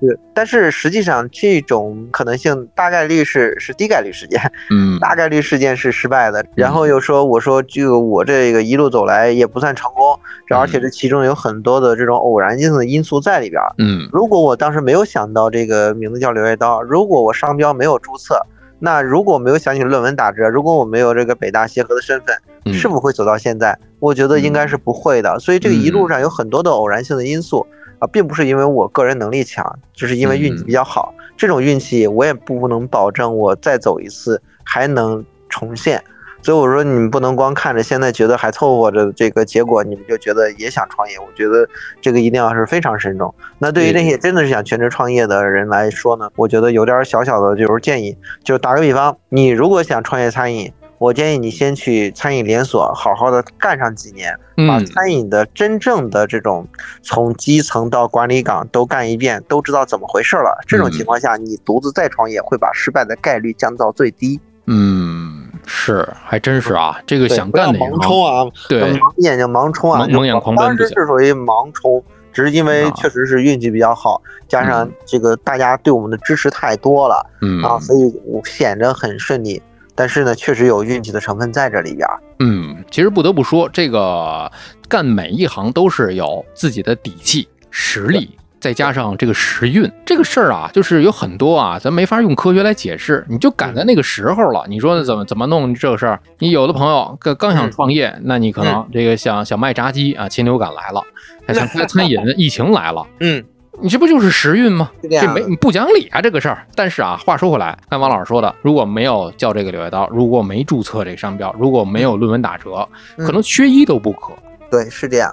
[0.00, 6.44] 对，但是实际上这种可能性大概率是是低概率事件，嗯，大概率事件是失败的。
[6.56, 10.18] 然后又说，我说这个我这个一路走来也不算成功，
[10.50, 12.16] 而且这其中有很多的这种。
[12.16, 18.40] 偶然性的因素在里边，嗯，如果我当时没有想到这个名字叫刘叶刀，如果我商标没有注册，
[18.78, 23.78] 那如果没有想起论文打折，如果我没有这个北大协和的身份，是否会走到现在？
[24.00, 25.38] 我觉得应该是不会的。
[25.38, 27.66] 所以这个一路上有很多的偶然性的因素
[27.98, 31.14] 啊，并不是因为我个人能力强，就是因为运气比较好。
[31.36, 36.02] 这种运气我也不能保证我再走一次还能重现。
[36.42, 41.18] 所以我说，你们不能光看着现在觉得还凑合着这个结果，你们就觉得也想创业。
[41.18, 41.68] 我觉得
[42.00, 43.34] 这个一定要是非常慎重。
[43.58, 54.32] 那对于那些真的是想全职创业的人来说呢，我觉得有点小小的就是建议，就打个比方，你如果想创业餐饮，我建议你先去餐饮连锁好好的干上几年，
[54.68, 56.68] 把餐饮的真正的这种
[57.02, 60.62] 从基层到管理岗都干一遍，都知道怎么回事了。
[60.68, 64.38] 这种情况下，你独自再创业会把失败的概率降到最低。
[64.68, 65.35] 嗯，
[65.66, 66.98] 是，还真是啊。
[67.04, 70.64] 这个想干的盲冲啊，对，盲眼睛盲冲啊，蒙眼狂奔。
[70.64, 72.02] 当时是属于盲冲，
[72.32, 79.60] 只是因为确实是运气比较好，加上这个大家对我们的支持太多了，嗯啊，所以显得很顺利。
[79.94, 82.06] 但是呢，确实有运气的成分在这里边。
[82.38, 84.52] 嗯，其实不得不说，这个
[84.88, 89.88] 干每一行都是有自己的底气、实力，再加上这个时运。
[90.04, 93.24] 这个事儿啊，就是有很多啊，咱没法用科学来解释。
[93.28, 96.18] 你就赶在那个时候了，你说怎么怎么弄这个事儿？
[96.40, 101.00] 你有的朋友刚刚想创业，那你可能这个想想卖炸鸡啊，禽流感来了；
[101.46, 103.06] 还 想开餐饮，疫情来了。
[103.20, 103.44] 嗯。
[103.80, 104.90] 你这不就是时运吗？
[105.08, 106.66] 这没不讲理啊，这个事儿。
[106.74, 114.32] 但是啊，话说回来，看王老师说的，如果没有叫这个柳叶刀，如果没注册这个商标，如果没有论文打折，可能缺一都不可。
[114.70, 115.30] 对，是这样。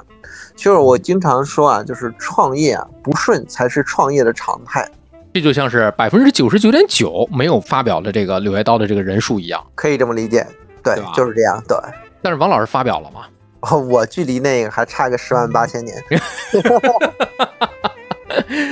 [0.55, 4.87] 就是我经常说啊，就是创业啊，不顺才是创业的常态。
[5.33, 10.45] 这就像是百分之九十九点九没有发表的这个柳叶刀的这个人数一样，可以这么理解。
[10.83, 11.61] 对，就是这样。
[11.67, 11.77] 对。
[12.21, 13.25] 但是王老师发表了吗？
[13.89, 15.97] 我距离那个还差个十万八千年。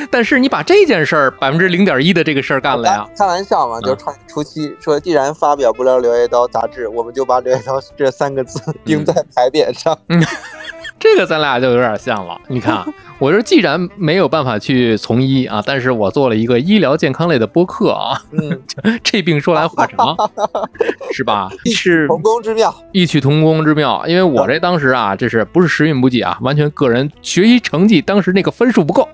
[0.10, 3.08] 但是你把这件事儿百分之零点一的这个事儿干了呀？
[3.18, 9.98] 开玩笑嘛，就创初期说，既然发表不了《柳叶刀》杂志，我们就把《柳叶刀》这三个字 钉在牌匾上。
[11.02, 12.40] 这个咱俩就有点像了。
[12.48, 12.86] 你看，
[13.22, 18.20] 我说既然没有办法去从医啊，但是我做了一个医疗健康类的播客啊。
[18.32, 18.60] 嗯，
[19.04, 20.18] 这病说来话长，
[21.14, 21.48] 是吧？
[21.64, 24.04] 异曲同工之妙，异曲同工之妙。
[24.08, 26.38] 因为我这当时啊，这是不是时运不济啊？
[26.42, 29.08] 完全个人学习成绩当时那个分数不够。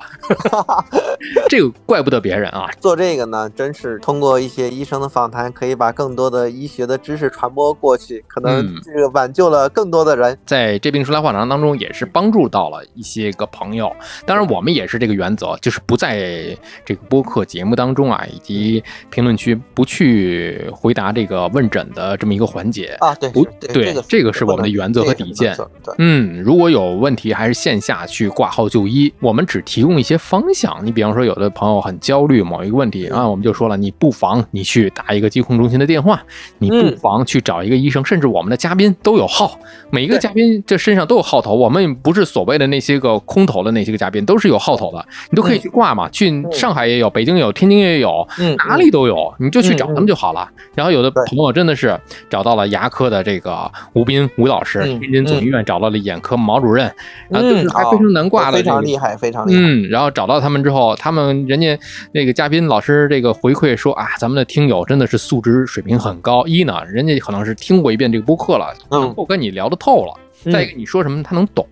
[1.50, 2.70] 这个怪不得别人啊。
[2.80, 10.38] 做这个呢，真是通过一些医生的访谈，可以把更多的医学的知识传播过去，可能这个挽救了更多的人。
[10.46, 11.68] 在这病说来话长当中。
[11.78, 13.94] 也是帮助到了一些个朋友，
[14.26, 16.56] 当然我们也是这个原则，就是不在
[16.86, 23.14] 这个播客节目当中啊，以及评论区不去回答这个问诊的这么一个环节啊。
[23.16, 25.56] 对，不对，这个是我们的原则和底线。
[25.98, 30.78] 嗯，如果有问题，还是线下去挂号就医，我们只提供一些方向。
[30.84, 36.22] 你比方说，有的朋友很焦虑某一个问题啊，我们就说了，你不妨你去打一个疾控中心的电话，
[36.60, 41.56] 你不妨去找一个医生，甚至我们的嘉宾都有号，每一个嘉宾这身上都有号头。
[41.56, 46.08] 我们不是所谓的那些个空头的那些个嘉宾，都是有号头的，你都可以去挂嘛。
[46.10, 50.48] 去上海也有，北京有，天津也有，哪里都有，你就去找他们就好了。
[50.76, 56.92] 然后有的朋友真的是找到了牙科的这个吴斌吴老师，天津总医院找到了眼科毛主任，
[57.30, 59.60] 然后就是还非常难挂的，非常厉害，非常厉害。
[59.60, 61.78] 嗯，然后找到他们之后，他们人家
[62.12, 66.46] 那个嘉宾老师这个回馈说啊，咱们的听友真的是素质水平很高。
[66.46, 70.14] 一呢，人家可能是听过一遍这个播客了，能够跟你聊得透了。
[70.52, 71.68] 再一个，你说什么他能懂，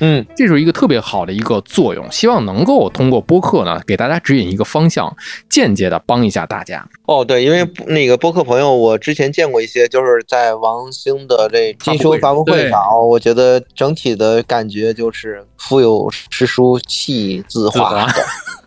[0.00, 2.10] 嗯，这是一个特别好的一个作用。
[2.10, 5.14] 希望能够通过播客呢，给大家指引一个方向，
[5.48, 6.86] 间接的帮一下大家。
[7.06, 18.06] 哦，对，因为那个播客朋友，我之前见过一些，就是在王兴的这金书发布会上，我觉得整体的感觉就是腹有诗书气自华。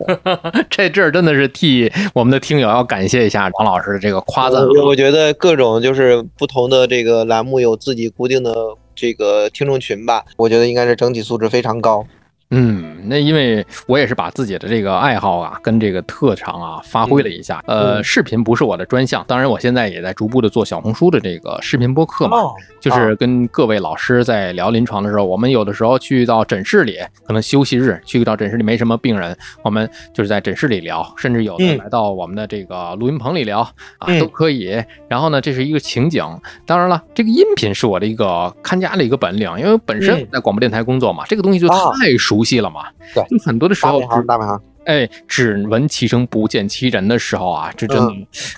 [0.69, 4.61] 这阵儿真的是替我们的听友要感谢一下王老师的这个夸赞。
[4.85, 8.53] 我觉得各种就是不同的这个栏目有自己固定的。
[9.01, 12.05] 这个听众群吧，我觉得应该是整体素质非常高。
[12.53, 17.63] 嗯，那因为我也是把自己的这个爱好啊，跟这个特长啊发挥了一下。
[17.65, 22.37] 呃，视频不是我的专项，当然我现在也在逐步的做小红书的这个视频播客嘛，
[22.81, 29.33] 就是跟各位老师在聊临床的时候，我们有的时候去到诊室里，可能休息日去到诊室里没什么病人，
[29.63, 33.61] 我们就是在诊室里聊，甚至有的来到我们的这个录音棚里聊
[33.97, 34.83] 啊，都可以。
[35.07, 36.21] 然后呢，这是一个情景。
[36.65, 42.40] 当然了，这个音频是我的一个看家的一个本领，因为本身在广播电台工作嘛，这个东西就太熟。
[42.41, 42.85] 熟悉了嘛？
[43.13, 48.11] 对，就很多的时候，大本行，哎，只闻其声不见其人的时候啊，这真的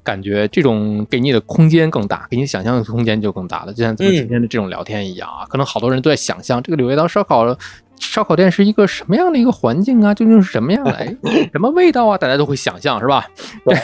[0.04, 3.74] 感觉这种给你的空间更大，给你想象的空间就更大了。
[3.74, 7.46] 就像咱们今天的这种聊天一样啊，可能好多人都在想象这个柳叶刀烧烤。
[8.00, 10.14] 烧烤店是一个什么样的一个环境啊？
[10.14, 10.92] 究竟是什么样的？
[10.94, 11.16] 哎，
[11.52, 12.18] 什么味道啊？
[12.18, 13.26] 大家都会想象是吧？
[13.66, 13.76] 对，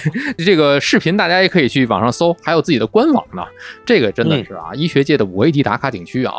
[0.45, 3.43] 这个视频大家也可以去网上搜，还有自己的官网呢。
[3.86, 6.36] 这个真的是啊，医学界的五 A 级打卡景区啊。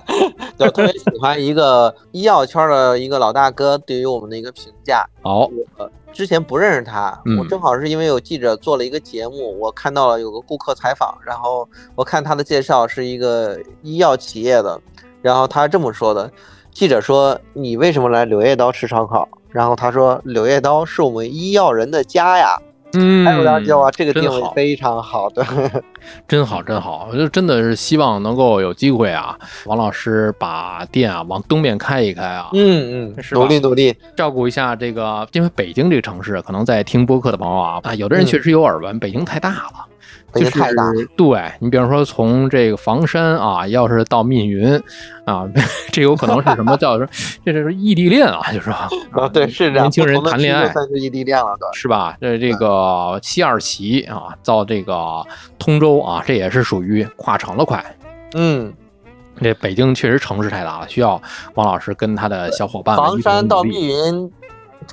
[0.58, 5.06] 就特别喜欢一个医药圈的一个老大哥对于我们的一个评价。
[5.22, 14.80] 哦，我之前不认识他，我正好是因为有记者做了一个节目，我看到了有个顾客采访，然后我看他的介绍是一个医药企业的，
[15.22, 16.30] 然后他这么说的。
[16.74, 22.58] 记者说：“你为什么来柳叶刀吃烧烤？”然后他说：“柳叶刀是我们医药人的家呀。”
[22.96, 25.44] 嗯，还有两九啊，这个定位非常好的，
[26.28, 39.86] 真好真好，我就真的是希望能够有机会啊，王老师把店啊往东面开一开啊，嗯嗯，努力努力，照顾一下这个，因为北京这个城市，可能在听播客的朋友啊啊，有的人确实有耳闻，北京太大了。
[40.34, 44.80] 就是对你，比方说从这个房山啊，要是到密云
[45.24, 45.48] 啊，
[45.92, 47.06] 这有可能是什么叫说，
[47.44, 48.74] 这是异地恋啊，就是说
[49.12, 52.16] 啊，对，是这样年轻人谈恋爱算是异地恋了，对，是吧？
[52.20, 55.22] 这这个西二旗啊，到这个
[55.58, 57.84] 通州啊，这也是属于跨城了，快。
[58.34, 58.72] 嗯，
[59.40, 61.20] 这北京确实城市太大了，需要
[61.54, 62.96] 王老师跟他的小伙伴。
[62.96, 64.32] 房山到密云，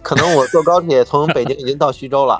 [0.03, 2.39] 可能我坐高铁从北京已经到徐州了，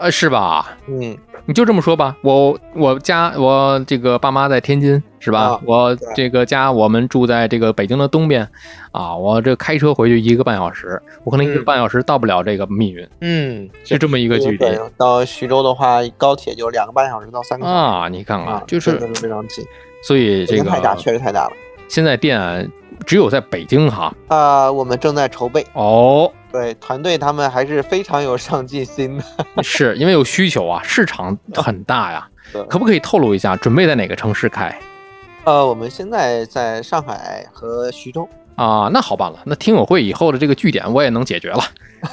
[0.00, 0.76] 呃，是吧？
[0.88, 1.16] 嗯。
[1.46, 5.58] 你就这么说吧，我我家我这个爸妈在天津是吧？
[5.64, 8.46] 我这个家我们住在这个北京的东边，
[8.92, 14.78] 啊，我这开车回去一个半小时，我可能一个半小时到不了这个密云，嗯，就这么一个距离。
[14.96, 19.64] 到徐州的话，高铁就两个半小时到三个啊，你看看，啊就是非常近。
[20.06, 21.52] 所以这个太大，确实太大了。
[21.88, 22.70] 现在店
[23.06, 26.30] 只有在北京哈，啊，我们正在筹备哦。
[26.52, 29.24] 对团队，他们还是非常有上进心的，
[29.62, 32.26] 是因为有需求啊，市场很大呀。
[32.68, 34.76] 可不可以透露一下，准备在哪个城市开？
[35.44, 38.28] 呃，我们现在在上海和徐州。
[38.56, 41.62] 啊，那好办了，那听友会以后的这个据点我也能解决了。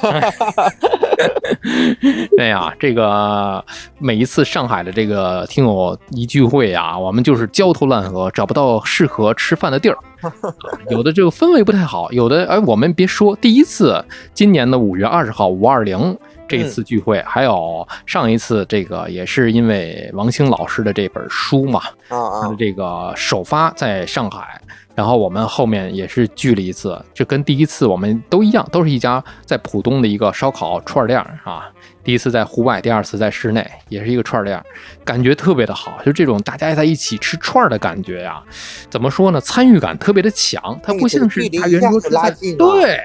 [2.38, 3.62] 哎呀，这个
[3.98, 9.98] 每一次上海的这个听友一聚会啊，我们就是焦头烂额，找不到适合吃饭的地儿。
[10.90, 14.04] 有的这个氛围不太好，有的哎，我们别说，第一次
[14.34, 16.16] 今年的五月二十号五二零
[16.48, 24.60] 这次聚会，还有上一次这个也是因为王兴老师的这本书嘛，啊啊，这个首发在上海。
[24.94, 31.70] 然后我们后面也是聚了一次，这跟第一次我们都一样，都是一家在浦东的一个烧烤串店啊。
[32.08, 34.58] 第一次在户外，第二次在室内，也是一个串店，
[35.04, 36.00] 感觉特别的好。
[36.06, 38.42] 就这种大家在一起吃串的感觉呀，
[38.88, 39.38] 怎么说呢？
[39.42, 42.98] 参与感特别的强，它不像是它圆桌拉近，对，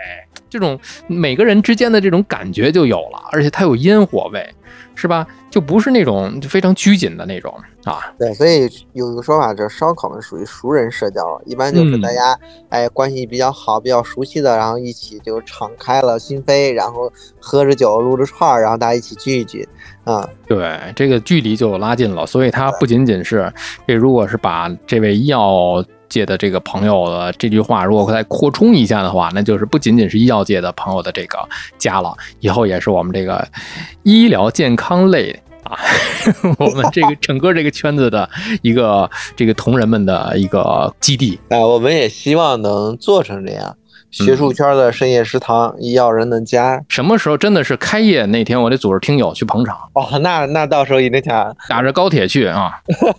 [0.49, 4.47] 这种每个人之间的这种感觉就有了，而且它有烟火味。
[4.95, 5.25] 是吧？
[5.49, 7.51] 就不是那种非常拘谨的那种
[7.83, 8.13] 啊。
[8.17, 12.37] 对，所以有一个说法，这烧烤呢属于熟人社交，一般就是大家
[12.69, 19.67] 哎关系比较好、比较熟悉的，然后一起就敞开了心扉，然后喝着酒、撸着串儿，然后大家一起聚一聚
[20.03, 20.29] 啊。
[20.47, 22.27] 对，这个距离就拉近了。
[22.27, 23.51] 所以它不仅仅是
[23.87, 25.83] 这，如果是把这位医药。
[26.13, 31.39] 界的这个朋友的这句话，如果再扩充一下的话，那就是不仅仅是医药界的朋友的这个
[31.79, 33.45] 家了，以后也是我们这个
[34.03, 35.31] 医疗健康类
[35.65, 35.79] 啊，
[36.59, 38.29] 我们这个整个这个圈子的
[38.61, 43.75] 一个这个同仁们的一个基地啊，我们也希望能做成这样。
[44.13, 50.19] 学术圈的深夜食堂，医药人的家，什么时候真的是开业那天，我得组织听友去捧场哦。
[50.19, 52.73] 那那到时候一定想 打着高铁去啊。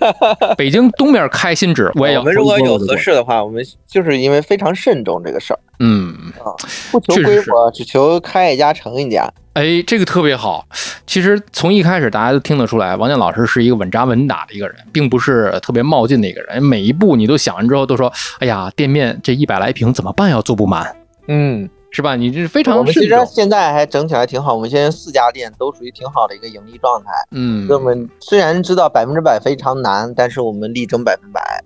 [0.57, 2.21] 北京东面开新址，我也要。
[2.21, 5.59] 我们如果有合适的话，我们就是因为非常慎重这个事儿。
[5.81, 6.55] 嗯啊，
[6.93, 9.29] 不求规模，只求开一家成一家。
[9.55, 10.67] 哎，这个特别好。
[11.07, 16.61] 其实从一开始大家都听得出来，王健老师是一个稳扎稳打的一个人，并不是特别冒进的一个人。
[16.61, 20.29] 每一步你都想完之后，都说：“哎呀，店面这一百来平怎么办？
[20.29, 20.97] 要做不满。”
[21.29, 22.17] 嗯，是吧？
[22.17, 22.77] 你这是非常。
[22.77, 24.55] 我们其实现在还整起来挺好。
[24.55, 27.11] 我们现在四家店都属于挺好的一个盈利状态。
[27.31, 31.63] 嗯，我们虽然知道百分之百非常难，但是我们力争百分百。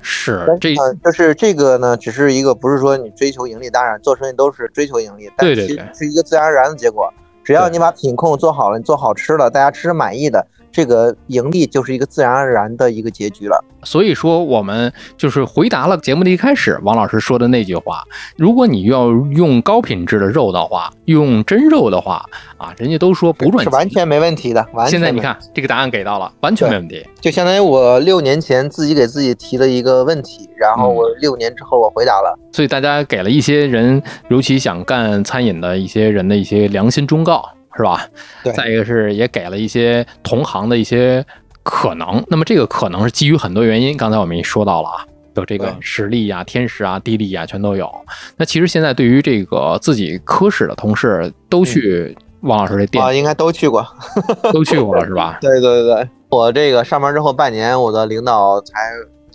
[0.00, 7.12] 是，这就是这个呢，只是一个不是说你追求盈利，当然做生意都是追求盈利，但其实是一个自然而然的结果。
[7.44, 10.46] 只要你把品控做好了，你做好吃了，大家吃着满意的。
[10.72, 13.62] 这个盈利就是一个自然而然的一个结局了。
[13.84, 18.02] 所以说，我们就是回答了节目的一开始王老师说的那句话：
[18.36, 22.24] 如果你要用高品质的肉的话，用真肉的话
[22.56, 24.64] 啊，人家都说不赚钱，是完全没问题的。
[24.72, 27.04] 完现在你看这个答案给到了，完全没问题。
[27.20, 32.38] 就相当于我六年前自己给自己提的一个问题，然后我六年之后我回答了。
[32.52, 37.44] 所以大家给了一些人，尤其想干餐饮的一些人的一些良心忠告。
[37.76, 38.06] 是吧？
[38.42, 38.52] 对。
[38.52, 41.24] 再一个是也给了一些同行的一些
[41.62, 43.96] 可能，那么这个可能是基于很多原因。
[43.96, 47.90] 刚才我们也说到了啊，有这个实力呀、天时啊、地利啊，全都有。
[48.36, 53.86] 那其实现在对于这个自己科室的同事，都去王老师这店啊，应该都去过，
[54.52, 55.38] 都去过了 是吧？
[55.40, 58.74] 对对对对，我这个上班之后半年，我的领导才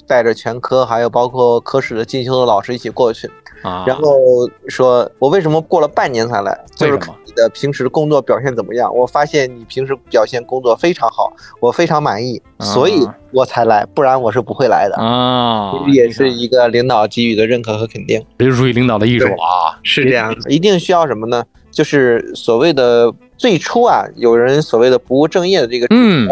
[0.05, 3.29] 带着全科，还有包括科室的进修的老师一起过去。
[3.67, 6.57] 啊，然后说，我为什么过了半年才来？
[6.75, 8.93] 就是看你的平时工作表现怎么样。
[8.95, 15.73] 我发现你平时表现工作非常好，我非常满意，所以我才来，不然我是不会来的啊。
[15.91, 19.77] 也是一个领导给予的认可和肯定，这是属于领导的艺术啊。
[19.83, 21.43] 是这样，一定需要什么呢？
[21.69, 26.27] 就是所谓的最初啊，有人所谓的不务正业的这个嗯，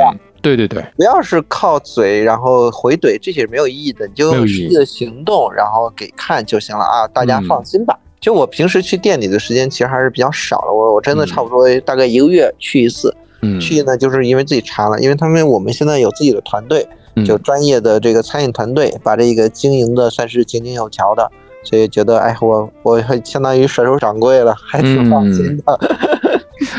[0.46, 7.98] 对对对，不要是靠嘴然后回怼，这些是没有意义的，你就用实际的行动，然后给看就行了啊，大家放心吧。
[8.20, 13.12] 就我平时去店里的时间其实还是比较少的，我我真的差不多大概一个月去一次。
[13.42, 16.88] 嗯，去呢就是因为自己馋了，因为他们我们现在有自己的团队，
[17.26, 21.32] 就专业的这个餐饮团队，把这个经营的算是井井有条的，
[21.64, 25.80] 所以觉得哎，我我还相当于甩手掌柜了，还挺放心的。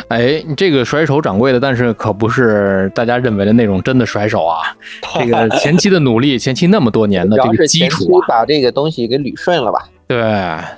[0.08, 4.58] 哎，你这个甩手掌柜的，但是可不是大家认为的那种真的甩手啊。
[5.18, 9.80] 这个前期的努力，前期那么多年的这个基础啊，把这个东西给捋顺了吧。
[10.08, 10.22] 对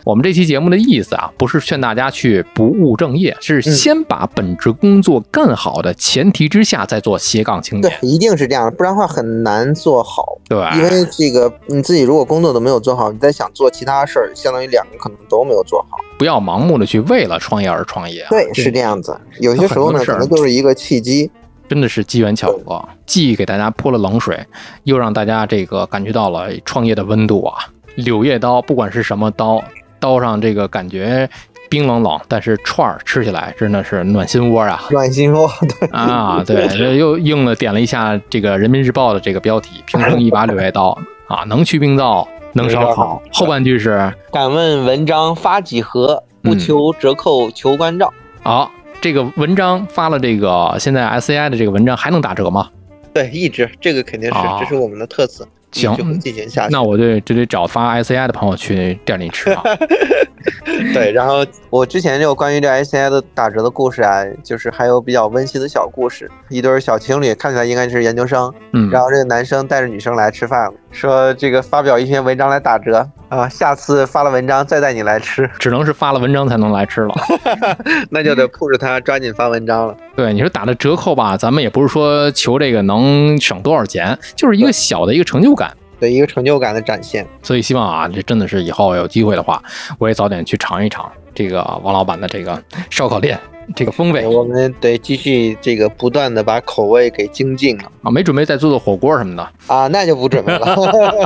[0.04, 7.92] 我们这期节目的意思啊，不是劝大家去不务正业，是先把本职工作干好的前提之下再做斜杠青年。
[8.00, 10.38] 对，一定是这样，不然的话很难做好。
[10.48, 15.98] 对，因为这个你自己如果工作都没有做好，你再想做其他事儿，相当于两个可能都没有做好。
[16.18, 18.26] 不要盲目的去为了创业而创业。
[18.30, 19.14] 对，是这样子。
[19.40, 21.30] 有些时候呢，可能就是一个契机，
[21.68, 24.42] 真的是机缘巧合，既给大家泼了冷水，
[24.84, 27.58] 又让大家这个感觉到了创业的温度啊。
[27.98, 29.62] 柳叶刀，不管是什么刀，
[29.98, 31.28] 刀上这个感觉
[31.68, 34.80] 冰冷冷，但是串儿吃起来真的是暖心窝啊！
[34.90, 40.96] 暖心窝，对啊，对，又应了点了一下这个人民日报的这个标题： 平生一把柳叶刀
[41.26, 43.20] 啊，能去病灶，能烧烤。
[43.32, 46.22] 后半句是：敢问文章发几何？
[46.40, 48.14] 不求折扣，求关照。
[48.44, 48.70] 好，
[49.00, 52.70] 这个文章发了，这个现在 S C I 的这个文章还能打折吗？
[53.12, 55.44] 对，一直这个肯定是，这是我们的特色。
[55.80, 56.72] 行，进行下去。
[56.72, 59.62] 那我就就得找发 S I 的朋友去店里吃啊。
[60.94, 66.30] 对，然后我之前就关于这 S I 的打折的故事啊，就是还有比较温馨的小故事。
[66.48, 77.14] 一对小情侣看起来应该是研究生，嗯，然后这个男生带着女生来吃饭，说这个发表一篇文章来打折啊，下次发了文章再带你来吃， 只能是发了文章才能来吃了。
[78.10, 79.96] 那就得迫着他抓紧发文章了。
[80.16, 85.70] 对，你说打的折扣吧，咱们也不是说求这个能省多少钱，就是一个小的一个成就感。
[86.00, 89.60] 对一个成就感的展现，所以希望啊，这真的是以后有机会的话，
[89.98, 93.36] 我也早点去尝一尝这个王老板的这个烧烤店
[93.74, 94.24] 这个风味。
[94.24, 100.76] 我们得继续这个不断的把口味给精进了啊，没准备再做做火锅什么的啊，那就不准备了，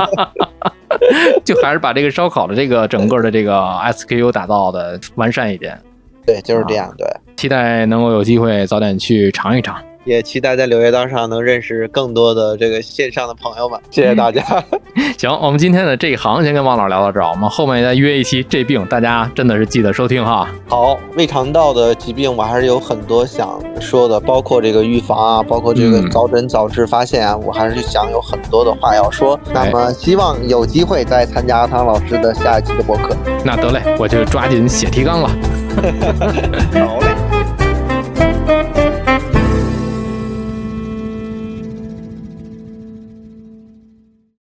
[1.43, 5.79] 就还是把这个烧烤的这个整个的这个 SKU 打造的完善一点。
[6.25, 6.93] 对，就是这样。
[6.97, 9.75] 对，期待能够有机会早点去尝一尝。
[10.03, 14.43] 也期待在柳叶刀上能认识更多的这个线上的朋友们，谢谢大家。
[15.17, 20.47] 行，我们今天的这一行先跟王老聊到这儿，我们后面再约一期这病，大家真的是记得收听哈。
[20.67, 29.39] 好，胃肠道的疾病我还是有很多想说的，包括这个预防啊，包括这个早诊早治发现啊，我还是想有很多的话要说。
[29.53, 33.15] 那么希望有机会再参加阿汤老师的下一期的播客。
[33.45, 35.29] 那得嘞，我就抓紧写提纲了。
[36.85, 37.32] 好嘞。